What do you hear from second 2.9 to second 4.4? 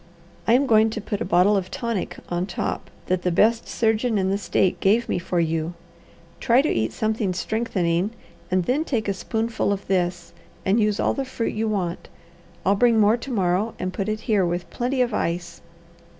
that the best surgeon in the